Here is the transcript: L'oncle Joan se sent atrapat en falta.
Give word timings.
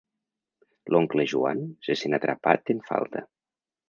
L'oncle 0.95 1.25
Joan 1.33 1.61
se 1.87 1.97
sent 2.01 2.17
atrapat 2.19 2.73
en 2.75 2.81
falta. 2.89 3.23